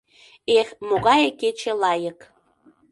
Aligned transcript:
Эх, 0.59 0.67
могае 0.87 1.29
кече 1.39 1.71
лайык. 1.81 2.19